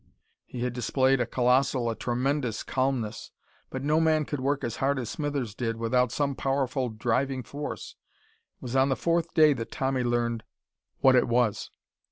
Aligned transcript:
He 0.47 0.61
had 0.61 0.73
displayed 0.73 1.21
a 1.21 1.27
colossal, 1.27 1.87
a 1.87 1.95
tremendous 1.95 2.63
calmness. 2.63 3.29
But 3.69 3.83
no 3.83 3.99
man 3.99 4.25
could 4.25 4.39
work 4.41 4.63
as 4.63 4.77
hard 4.77 4.97
as 4.97 5.11
Smithers 5.11 5.53
did 5.53 5.77
without 5.77 6.11
some 6.11 6.33
powerful 6.33 6.89
driving 6.89 7.43
force. 7.43 7.95
It 8.57 8.63
was 8.63 8.75
on 8.75 8.89
the 8.89 8.95
fourth 8.95 9.35
day 9.35 9.53
that 9.53 9.69
Tommy 9.69 10.01
learned 10.01 10.43
what 11.01 11.13
it 11.13 11.27
was. 11.27 11.69